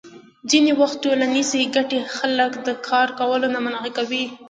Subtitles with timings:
[0.49, 4.23] ځینې وخت ټولنیزې ګټې خلک د کار کولو نه منع کوي.